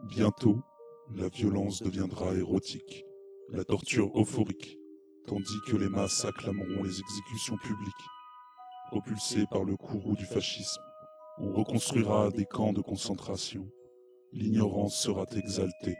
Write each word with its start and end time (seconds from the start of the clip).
Bientôt, 0.00 0.60
la 1.14 1.28
violence 1.28 1.82
deviendra 1.82 2.34
érotique, 2.34 3.04
la 3.50 3.64
torture 3.64 4.10
euphorique, 4.18 4.78
tandis 5.26 5.60
que 5.66 5.76
les 5.76 5.88
masses 5.88 6.24
acclameront 6.24 6.82
les 6.82 6.98
exécutions 7.00 7.56
publiques. 7.58 7.92
Propulsées 8.88 9.46
par 9.50 9.64
le 9.64 9.76
courroux 9.76 10.16
du 10.16 10.24
fascisme, 10.24 10.82
on 11.38 11.52
reconstruira 11.52 12.30
des 12.30 12.46
camps 12.46 12.72
de 12.72 12.82
concentration. 12.82 13.70
L'ignorance 14.32 14.96
sera 14.96 15.24
exaltée. 15.36 15.96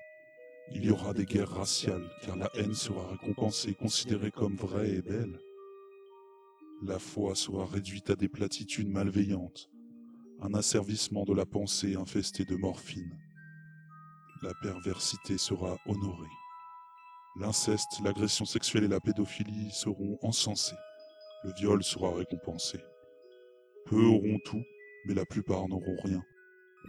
Il 0.72 0.85
y 0.85 0.90
aura 0.90 1.14
des 1.14 1.25
guerres 1.25 1.50
raciales, 1.50 2.09
car 2.25 2.36
la 2.36 2.50
haine 2.54 2.75
sera 2.75 3.07
récompensée, 3.09 3.75
considérée 3.75 4.31
comme 4.31 4.57
vraie 4.57 4.90
et 4.90 5.03
belle. 5.03 5.39
La 6.85 6.99
foi 6.99 7.35
sera 7.35 7.67
réduite 7.67 8.11
à 8.11 8.17
des 8.17 8.29
platitudes 8.29 8.89
malveillantes, 8.89 9.71
un 10.40 10.54
asservissement 10.54 11.25
de 11.25 11.35
la 11.35 11.46
pensée 11.46 11.95
infesté 11.95 12.45
de 12.45 12.57
morphine. 12.57 13.17
La 14.43 14.55
perversité 14.55 15.39
sera 15.39 15.77
honorée. 15.87 16.27
L'inceste, 17.39 18.00
l'agression 18.03 18.45
sexuelle 18.45 18.83
et 18.83 18.89
la 18.89 18.99
pédophilie 18.99 19.71
seront 19.71 20.19
encensés. 20.21 20.75
Le 21.45 21.53
viol 21.53 21.85
sera 21.85 22.13
récompensé. 22.13 22.81
Peu 23.86 24.05
auront 24.05 24.41
tout, 24.45 24.63
mais 25.07 25.14
la 25.14 25.25
plupart 25.25 25.69
n'auront 25.69 25.97
rien, 26.03 26.25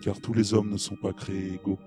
car 0.02 0.20
tous 0.20 0.34
les 0.34 0.55
hommes 0.55 0.71
ne 0.71 0.77
sont 0.77 0.95
pas 0.95 1.13
créés 1.13 1.53
égaux. 1.53 1.77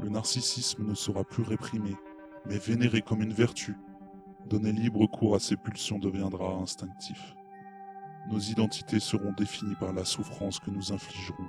Le 0.00 0.10
narcissisme 0.10 0.84
ne 0.84 0.94
sera 0.94 1.24
plus 1.24 1.44
réprimé, 1.44 1.96
mais 2.44 2.58
vénéré 2.58 3.00
comme 3.00 3.22
une 3.22 3.32
vertu. 3.32 3.74
Donner 4.50 4.72
libre 4.72 5.06
cours 5.06 5.34
à 5.34 5.40
ses 5.40 5.56
pulsions 5.56 5.98
deviendra 5.98 6.52
instinctif. 6.56 7.34
Nos 8.30 8.38
identités 8.38 9.00
seront 9.00 9.32
définies 9.32 9.76
par 9.76 9.94
la 9.94 10.04
souffrance 10.04 10.60
que 10.60 10.70
nous 10.70 10.92
infligerons. 10.92 11.48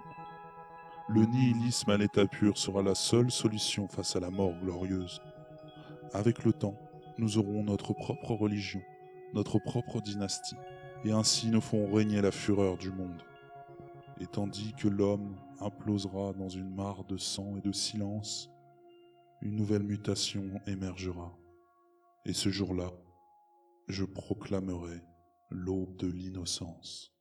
Le 1.11 1.25
nihilisme 1.25 1.89
à 1.89 1.97
l'état 1.97 2.27
pur 2.27 2.55
sera 2.55 2.83
la 2.83 2.93
seule 2.93 3.31
solution 3.31 3.87
face 3.87 4.15
à 4.15 4.19
la 4.19 4.29
mort 4.29 4.53
glorieuse. 4.61 5.19
Avec 6.13 6.43
le 6.43 6.53
temps, 6.53 6.77
nous 7.17 7.39
aurons 7.39 7.63
notre 7.63 7.93
propre 7.93 8.33
religion, 8.33 8.81
notre 9.33 9.57
propre 9.57 10.01
dynastie, 10.01 10.55
et 11.03 11.11
ainsi 11.11 11.49
nous 11.49 11.61
ferons 11.61 11.91
régner 11.91 12.21
la 12.21 12.29
fureur 12.29 12.77
du 12.77 12.91
monde. 12.91 13.23
Et 14.19 14.27
tandis 14.27 14.73
que 14.73 14.87
l'homme 14.87 15.35
implosera 15.59 16.33
dans 16.33 16.49
une 16.49 16.75
mare 16.75 17.03
de 17.05 17.17
sang 17.17 17.57
et 17.57 17.61
de 17.61 17.71
silence, 17.71 18.51
une 19.41 19.55
nouvelle 19.55 19.83
mutation 19.83 20.43
émergera. 20.67 21.35
Et 22.25 22.33
ce 22.33 22.49
jour-là, 22.49 22.91
je 23.87 24.05
proclamerai 24.05 25.01
l'aube 25.49 25.95
de 25.95 26.05
l'innocence. 26.05 27.18